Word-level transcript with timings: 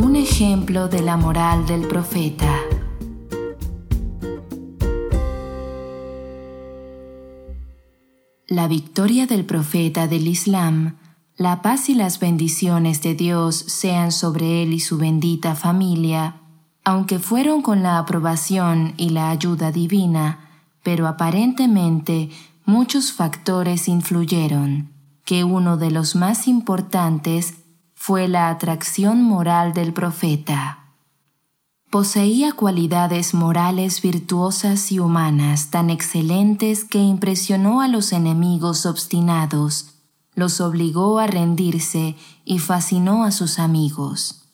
Un 0.00 0.14
ejemplo 0.14 0.86
de 0.86 1.02
la 1.02 1.16
moral 1.16 1.66
del 1.66 1.88
profeta. 1.88 2.60
La 8.46 8.68
victoria 8.68 9.26
del 9.26 9.44
profeta 9.44 10.06
del 10.06 10.28
Islam, 10.28 10.98
la 11.36 11.62
paz 11.62 11.88
y 11.88 11.96
las 11.96 12.20
bendiciones 12.20 13.02
de 13.02 13.16
Dios 13.16 13.56
sean 13.56 14.12
sobre 14.12 14.62
él 14.62 14.72
y 14.72 14.78
su 14.78 14.98
bendita 14.98 15.56
familia, 15.56 16.42
aunque 16.84 17.18
fueron 17.18 17.60
con 17.60 17.82
la 17.82 17.98
aprobación 17.98 18.94
y 18.96 19.08
la 19.10 19.30
ayuda 19.30 19.72
divina, 19.72 20.62
pero 20.84 21.08
aparentemente 21.08 22.30
muchos 22.64 23.10
factores 23.12 23.88
influyeron, 23.88 24.92
que 25.24 25.42
uno 25.42 25.76
de 25.76 25.90
los 25.90 26.14
más 26.14 26.46
importantes 26.46 27.64
fue 28.00 28.28
la 28.28 28.48
atracción 28.48 29.22
moral 29.22 29.72
del 29.74 29.92
profeta. 29.92 30.94
Poseía 31.90 32.52
cualidades 32.52 33.34
morales 33.34 34.00
virtuosas 34.00 34.92
y 34.92 35.00
humanas 35.00 35.70
tan 35.70 35.90
excelentes 35.90 36.84
que 36.84 37.00
impresionó 37.00 37.80
a 37.80 37.88
los 37.88 38.12
enemigos 38.12 38.86
obstinados, 38.86 39.96
los 40.34 40.60
obligó 40.60 41.18
a 41.18 41.26
rendirse 41.26 42.14
y 42.44 42.60
fascinó 42.60 43.24
a 43.24 43.32
sus 43.32 43.58
amigos. 43.58 44.44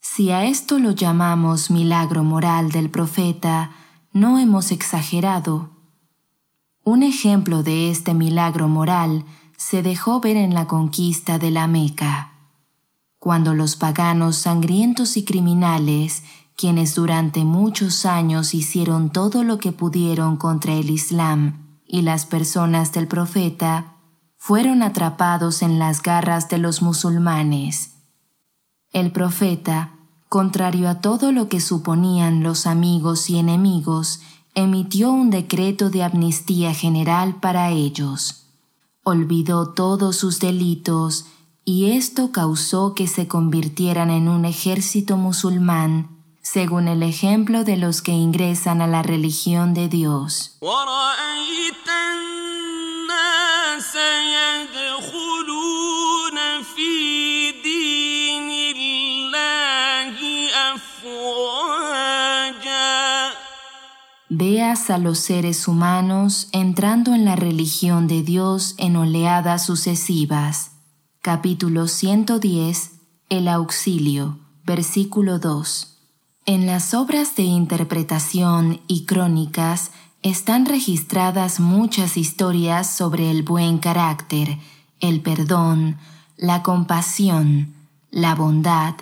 Si 0.00 0.30
a 0.30 0.44
esto 0.44 0.78
lo 0.78 0.90
llamamos 0.90 1.70
milagro 1.70 2.24
moral 2.24 2.70
del 2.70 2.90
profeta, 2.90 3.70
no 4.12 4.38
hemos 4.38 4.70
exagerado. 4.70 5.70
Un 6.84 7.02
ejemplo 7.02 7.62
de 7.62 7.90
este 7.90 8.12
milagro 8.12 8.68
moral 8.68 9.24
se 9.56 9.82
dejó 9.82 10.20
ver 10.20 10.36
en 10.36 10.52
la 10.52 10.66
conquista 10.66 11.38
de 11.38 11.50
la 11.50 11.66
Meca, 11.66 12.35
cuando 13.18 13.54
los 13.54 13.76
paganos 13.76 14.36
sangrientos 14.36 15.16
y 15.16 15.24
criminales, 15.24 16.22
quienes 16.56 16.94
durante 16.94 17.44
muchos 17.44 18.06
años 18.06 18.54
hicieron 18.54 19.10
todo 19.10 19.44
lo 19.44 19.58
que 19.58 19.72
pudieron 19.72 20.36
contra 20.36 20.72
el 20.74 20.90
Islam 20.90 21.80
y 21.86 22.02
las 22.02 22.26
personas 22.26 22.92
del 22.92 23.06
profeta, 23.06 23.96
fueron 24.36 24.82
atrapados 24.82 25.62
en 25.62 25.78
las 25.78 26.02
garras 26.02 26.48
de 26.48 26.58
los 26.58 26.82
musulmanes. 26.82 27.92
El 28.92 29.12
profeta, 29.12 29.92
contrario 30.28 30.88
a 30.88 31.00
todo 31.00 31.32
lo 31.32 31.48
que 31.48 31.60
suponían 31.60 32.42
los 32.42 32.66
amigos 32.66 33.28
y 33.28 33.38
enemigos, 33.38 34.20
emitió 34.54 35.10
un 35.10 35.30
decreto 35.30 35.90
de 35.90 36.02
amnistía 36.02 36.72
general 36.72 37.36
para 37.40 37.70
ellos. 37.70 38.46
Olvidó 39.02 39.74
todos 39.74 40.16
sus 40.16 40.40
delitos 40.40 41.26
y 41.68 41.90
esto 41.90 42.30
causó 42.30 42.94
que 42.94 43.08
se 43.08 43.26
convirtieran 43.26 44.08
en 44.08 44.28
un 44.28 44.44
ejército 44.44 45.16
musulmán, 45.16 46.08
según 46.40 46.86
el 46.86 47.02
ejemplo 47.02 47.64
de 47.64 47.76
los 47.76 48.02
que 48.02 48.12
ingresan 48.12 48.80
a 48.80 48.86
la 48.86 49.02
religión 49.02 49.74
de 49.74 49.88
Dios. 49.88 50.58
Veas 64.28 64.90
a 64.90 64.98
los 64.98 65.18
seres 65.18 65.66
humanos 65.66 66.48
entrando 66.52 67.12
en 67.12 67.24
la 67.24 67.34
religión 67.34 68.06
de 68.06 68.22
Dios 68.22 68.76
en 68.78 68.94
oleadas 68.94 69.66
sucesivas. 69.66 70.75
Capítulo 71.26 71.88
110. 71.88 72.92
El 73.30 73.48
auxilio. 73.48 74.38
Versículo 74.64 75.40
2. 75.40 75.96
En 76.44 76.66
las 76.66 76.94
obras 76.94 77.34
de 77.34 77.42
interpretación 77.42 78.78
y 78.86 79.06
crónicas 79.06 79.90
están 80.22 80.66
registradas 80.66 81.58
muchas 81.58 82.16
historias 82.16 82.88
sobre 82.88 83.28
el 83.32 83.42
buen 83.42 83.78
carácter, 83.78 84.56
el 85.00 85.20
perdón, 85.20 85.96
la 86.36 86.62
compasión, 86.62 87.74
la 88.12 88.36
bondad, 88.36 88.94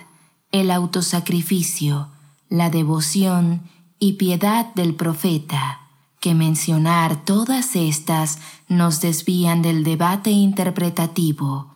el 0.51 0.71
autosacrificio, 0.71 2.07
la 2.49 2.71
devoción 2.71 3.69
y 3.99 4.13
piedad 4.13 4.73
del 4.73 4.95
profeta, 4.95 5.81
que 6.19 6.33
mencionar 6.33 7.23
todas 7.23 7.75
estas 7.75 8.39
nos 8.67 8.99
desvían 8.99 9.61
del 9.61 9.83
debate 9.83 10.31
interpretativo. 10.31 11.74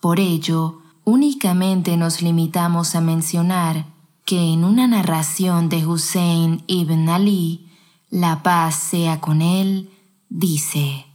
Por 0.00 0.18
ello, 0.18 0.80
únicamente 1.04 1.96
nos 1.96 2.22
limitamos 2.22 2.94
a 2.94 3.00
mencionar 3.00 3.86
que 4.24 4.52
en 4.52 4.64
una 4.64 4.86
narración 4.86 5.68
de 5.68 5.86
Hussein 5.86 6.64
ibn 6.66 7.08
Ali, 7.08 7.68
la 8.08 8.42
paz 8.42 8.76
sea 8.76 9.20
con 9.20 9.42
él, 9.42 9.90
dice, 10.28 11.06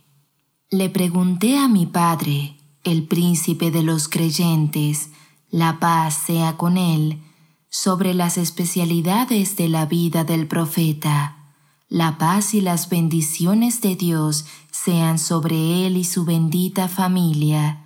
Le 0.70 0.90
pregunté 0.90 1.58
a 1.58 1.68
mi 1.68 1.86
padre, 1.86 2.58
el 2.84 3.08
príncipe 3.08 3.72
de 3.72 3.82
los 3.82 4.08
creyentes, 4.08 5.10
la 5.50 5.80
paz 5.80 6.14
sea 6.26 6.56
con 6.58 6.78
él, 6.78 7.22
sobre 7.70 8.14
las 8.14 8.38
especialidades 8.38 9.56
de 9.58 9.70
la 9.70 9.86
vida 9.86 10.24
del 10.24 10.48
profeta. 10.48 11.54
La 11.90 12.18
paz 12.18 12.54
y 12.54 12.62
las 12.62 12.90
bendiciones 12.90 13.82
de 13.82 13.96
Dios 13.96 14.46
sean 14.72 15.20
sobre 15.20 15.86
él 15.86 15.98
y 15.98 16.04
su 16.04 16.26
bendita 16.26 16.88
familia, 16.88 17.85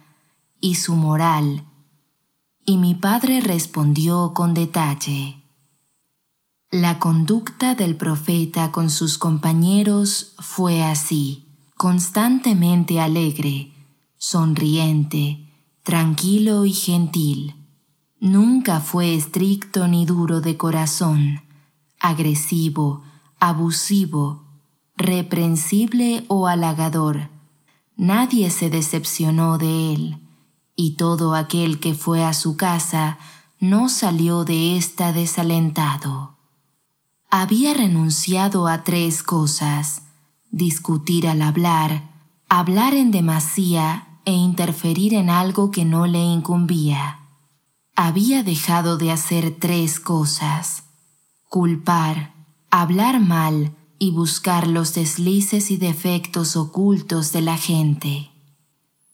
y 0.59 0.75
su 0.75 0.95
moral. 0.95 1.65
Y 2.65 2.77
mi 2.77 2.95
padre 2.95 3.41
respondió 3.41 4.33
con 4.33 4.53
detalle. 4.53 5.43
La 6.71 6.99
conducta 6.99 7.75
del 7.75 7.95
profeta 7.95 8.71
con 8.71 8.89
sus 8.89 9.17
compañeros 9.17 10.35
fue 10.39 10.83
así, 10.83 11.47
constantemente 11.75 12.99
alegre, 12.99 13.73
sonriente, 14.17 15.47
tranquilo 15.83 16.65
y 16.65 16.73
gentil 16.73 17.55
Nunca 18.21 18.81
fue 18.81 19.15
estricto 19.15 19.87
ni 19.87 20.05
duro 20.05 20.41
de 20.41 20.57
corazón, 20.57 21.41
agresivo, 22.01 23.01
abusivo, 23.39 24.43
reprensible 24.97 26.25
o 26.27 26.47
halagador. 26.47 27.29
Nadie 27.95 28.49
se 28.49 28.69
decepcionó 28.69 29.57
de 29.57 29.93
él, 29.93 30.17
y 30.79 30.91
todo 30.91 31.35
aquel 31.35 31.79
que 31.79 31.93
fue 31.93 32.23
a 32.23 32.33
su 32.33 32.55
casa 32.55 33.17
no 33.59 33.89
salió 33.89 34.45
de 34.45 34.77
ésta 34.77 35.11
desalentado. 35.11 36.37
Había 37.29 37.73
renunciado 37.73 38.67
a 38.67 38.83
tres 38.83 39.21
cosas, 39.21 40.03
discutir 40.51 41.27
al 41.27 41.41
hablar, 41.41 42.11
hablar 42.47 42.93
en 42.93 43.11
demasía 43.11 44.21
e 44.25 44.31
interferir 44.31 45.13
en 45.13 45.29
algo 45.29 45.71
que 45.71 45.85
no 45.85 46.07
le 46.07 46.21
incumbía 46.21 47.19
había 48.01 48.43
dejado 48.43 48.95
de 48.95 49.11
hacer 49.11 49.57
tres 49.59 49.99
cosas, 49.99 50.83
culpar, 51.49 52.33
hablar 52.71 53.19
mal 53.19 53.75
y 53.99 54.11
buscar 54.11 54.67
los 54.67 54.93
deslices 54.93 55.69
y 55.69 55.75
defectos 55.75 56.55
ocultos 56.55 57.33
de 57.33 57.41
la 57.41 57.57
gente. 57.57 58.31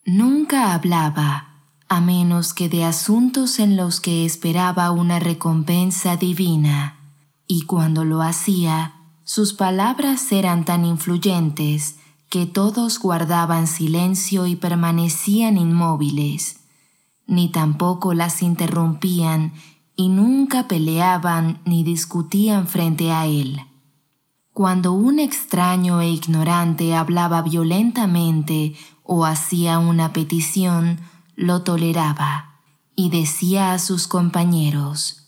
Nunca 0.06 0.76
hablaba, 0.76 1.55
a 1.96 2.02
menos 2.02 2.54
que 2.54 2.70
de 2.70 2.84
asuntos 2.84 3.60
en 3.60 3.78
los 3.78 4.00
que 4.00 4.26
esperaba 4.26 4.92
una 4.92 5.20
recompensa 5.20 6.18
divina, 6.18 7.00
y 7.48 7.62
cuando 7.64 8.06
lo 8.06 8.22
hacía, 8.22 8.96
sus 9.24 9.54
palabras 9.54 10.32
eran 10.32 10.66
tan 10.66 10.86
influyentes 10.86 11.96
que 12.30 12.46
todos 12.46 13.00
guardaban 13.00 13.68
silencio 13.68 14.48
y 14.48 14.56
permanecían 14.56 15.58
inmóviles 15.58 16.60
ni 17.28 17.50
tampoco 17.50 18.14
las 18.14 18.42
interrumpían 18.42 19.54
y 19.96 20.10
nunca 20.10 20.68
peleaban 20.68 21.60
ni 21.66 21.84
discutían 21.84 22.68
frente 22.68 23.12
a 23.12 23.26
él. 23.26 23.62
Cuando 24.54 24.94
un 24.94 25.20
extraño 25.20 26.02
e 26.02 26.10
ignorante 26.10 26.96
hablaba 26.96 27.42
violentamente 27.42 28.76
o 29.04 29.26
hacía 29.26 29.80
una 29.80 30.14
petición, 30.14 31.00
lo 31.36 31.64
toleraba 31.64 32.62
y 32.96 33.10
decía 33.10 33.74
a 33.74 33.80
sus 33.80 34.08
compañeros, 34.08 35.22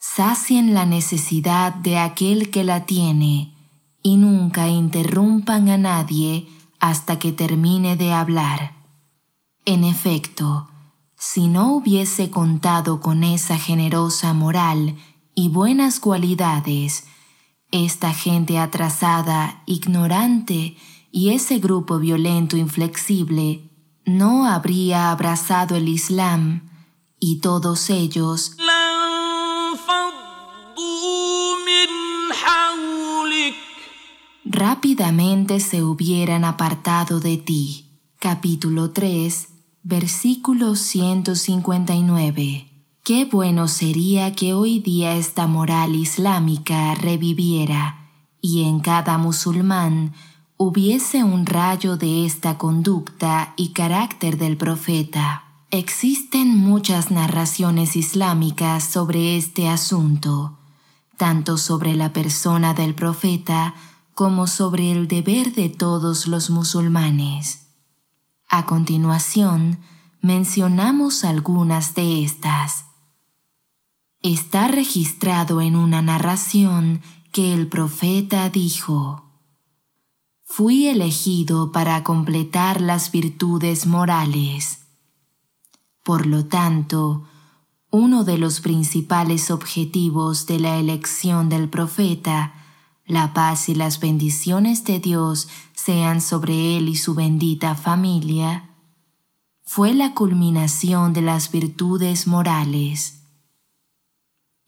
Sacien 0.00 0.74
la 0.74 0.86
necesidad 0.86 1.74
de 1.74 1.98
aquel 1.98 2.50
que 2.50 2.62
la 2.62 2.86
tiene 2.86 3.54
y 4.02 4.16
nunca 4.16 4.68
interrumpan 4.68 5.68
a 5.68 5.76
nadie 5.76 6.48
hasta 6.78 7.18
que 7.18 7.32
termine 7.32 7.96
de 7.96 8.12
hablar. 8.12 8.74
En 9.64 9.82
efecto, 9.84 10.68
si 11.16 11.48
no 11.48 11.72
hubiese 11.72 12.30
contado 12.30 13.00
con 13.00 13.24
esa 13.24 13.58
generosa 13.58 14.32
moral 14.34 14.96
y 15.34 15.48
buenas 15.48 15.98
cualidades, 15.98 17.04
esta 17.72 18.14
gente 18.14 18.58
atrasada, 18.58 19.62
ignorante 19.66 20.76
y 21.10 21.30
ese 21.30 21.58
grupo 21.58 21.98
violento 21.98 22.56
inflexible 22.56 23.67
no 24.08 24.46
habría 24.46 25.10
abrazado 25.10 25.76
el 25.76 25.88
Islam 25.88 26.68
y 27.20 27.40
todos 27.40 27.90
ellos 27.90 28.56
rápidamente 34.44 35.60
se 35.60 35.82
hubieran 35.84 36.44
apartado 36.44 37.20
de 37.20 37.36
ti. 37.36 38.00
Capítulo 38.18 38.90
3, 38.90 39.48
versículo 39.82 40.74
159. 40.74 42.68
Qué 43.04 43.24
bueno 43.26 43.68
sería 43.68 44.32
que 44.32 44.54
hoy 44.54 44.80
día 44.80 45.14
esta 45.16 45.46
moral 45.46 45.94
islámica 45.94 46.94
reviviera 46.94 48.10
y 48.40 48.64
en 48.64 48.80
cada 48.80 49.16
musulmán 49.18 50.14
hubiese 50.60 51.22
un 51.22 51.46
rayo 51.46 51.96
de 51.96 52.26
esta 52.26 52.58
conducta 52.58 53.54
y 53.56 53.72
carácter 53.72 54.38
del 54.38 54.56
profeta. 54.56 55.44
Existen 55.70 56.48
muchas 56.48 57.12
narraciones 57.12 57.94
islámicas 57.94 58.82
sobre 58.82 59.36
este 59.36 59.68
asunto, 59.68 60.58
tanto 61.16 61.58
sobre 61.58 61.94
la 61.94 62.12
persona 62.12 62.74
del 62.74 62.96
profeta 62.96 63.74
como 64.14 64.48
sobre 64.48 64.90
el 64.90 65.06
deber 65.06 65.54
de 65.54 65.68
todos 65.68 66.26
los 66.26 66.50
musulmanes. 66.50 67.68
A 68.48 68.66
continuación, 68.66 69.78
mencionamos 70.22 71.22
algunas 71.22 71.94
de 71.94 72.24
estas. 72.24 72.86
Está 74.22 74.66
registrado 74.66 75.60
en 75.60 75.76
una 75.76 76.02
narración 76.02 77.00
que 77.30 77.54
el 77.54 77.68
profeta 77.68 78.50
dijo, 78.50 79.27
Fui 80.48 80.88
elegido 80.88 81.70
para 81.70 82.02
completar 82.02 82.80
las 82.80 83.12
virtudes 83.12 83.86
morales. 83.86 84.80
Por 86.02 86.26
lo 86.26 86.46
tanto, 86.46 87.24
uno 87.90 88.24
de 88.24 88.38
los 88.38 88.60
principales 88.60 89.50
objetivos 89.50 90.46
de 90.46 90.58
la 90.58 90.78
elección 90.78 91.48
del 91.48 91.68
profeta 91.68 92.54
la 93.08 93.32
paz 93.32 93.70
y 93.70 93.74
las 93.74 94.00
bendiciones 94.00 94.84
de 94.84 95.00
Dios 95.00 95.48
sean 95.74 96.20
sobre 96.20 96.76
él 96.76 96.90
y 96.90 96.96
su 96.96 97.14
bendita 97.14 97.74
familia, 97.74 98.68
fue 99.62 99.94
la 99.94 100.14
culminación 100.14 101.14
de 101.14 101.22
las 101.22 101.50
virtudes 101.50 102.26
morales. 102.26 103.22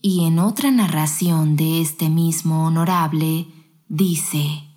Y 0.01 0.25
en 0.25 0.39
otra 0.39 0.71
narración 0.71 1.57
de 1.57 1.83
este 1.83 2.09
mismo 2.09 2.65
honorable, 2.65 3.47
dice, 3.89 4.70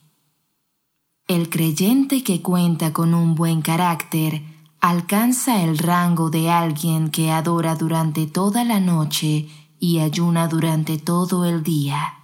El 1.28 1.50
creyente 1.50 2.24
que 2.24 2.42
cuenta 2.42 2.94
con 2.94 3.14
un 3.14 3.36
buen 3.36 3.62
carácter 3.62 4.44
alcanza 4.80 5.64
el 5.64 5.78
rango 5.78 6.30
de 6.30 6.50
alguien 6.50 7.10
que 7.10 7.31
adora 7.31 7.75
durante 7.75 8.28
toda 8.28 8.64
la 8.64 8.80
noche 8.80 9.48
y 9.80 10.00
ayuna 10.00 10.48
durante 10.48 10.98
todo 10.98 11.46
el 11.46 11.64
día 11.64 12.20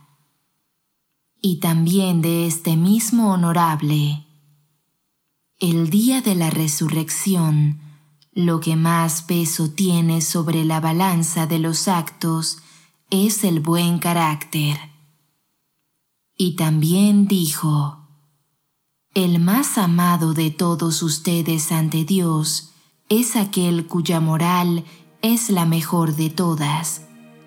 y 1.41 1.59
también 1.59 2.21
de 2.21 2.45
este 2.45 2.75
mismo 2.75 3.31
honorable. 3.31 4.25
El 5.59 5.89
día 5.89 6.21
de 6.21 6.35
la 6.35 6.49
resurrección, 6.49 7.79
lo 8.33 8.59
que 8.59 8.75
más 8.75 9.21
peso 9.21 9.71
tiene 9.71 10.21
sobre 10.21 10.63
la 10.65 10.79
balanza 10.79 11.47
de 11.47 11.59
los 11.59 11.87
actos 11.87 12.59
es 13.09 13.43
el 13.43 13.59
buen 13.59 13.99
carácter. 13.99 14.77
Y 16.35 16.55
también 16.55 17.27
dijo, 17.27 17.98
el 19.23 19.39
más 19.39 19.77
amado 19.77 20.33
de 20.33 20.49
todos 20.49 21.03
ustedes 21.03 21.73
ante 21.73 22.05
Dios 22.05 22.71
es 23.09 23.35
aquel 23.35 23.85
cuya 23.85 24.21
moral 24.21 24.85
es 25.21 25.49
la 25.49 25.65
mejor 25.65 26.15
de 26.15 26.29
todas, 26.29 27.01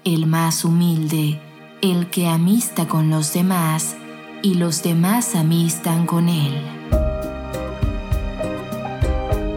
el 0.04 0.26
más 0.26 0.66
humilde, 0.66 1.40
el 1.80 2.10
que 2.10 2.26
amista 2.26 2.86
con 2.88 3.08
los 3.08 3.32
demás 3.32 3.96
y 4.42 4.54
los 4.56 4.82
demás 4.82 5.34
amistan 5.34 6.04
con 6.04 6.28
él. 6.28 6.60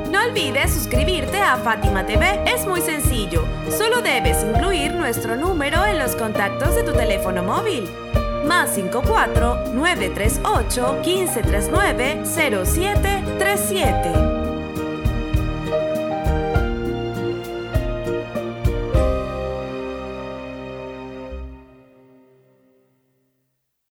No 0.10 0.22
olvides 0.22 0.74
suscribirte 0.74 1.42
a 1.42 1.58
Fátima 1.58 2.06
TV, 2.06 2.46
es 2.46 2.66
muy 2.66 2.80
sencillo, 2.80 3.44
solo 3.78 4.02
debes 4.02 4.42
incluir 4.42 4.94
nuestro 4.94 5.36
número 5.36 5.86
en 5.86 6.00
los 6.00 6.16
contactos 6.16 6.76
de 6.76 6.84
tu 6.84 6.94
teléfono 6.94 7.44
móvil. 7.44 7.90
Más 8.46 8.76
54 8.76 9.74
938 9.74 11.02
1539 11.04 12.22
0737. 12.26 14.35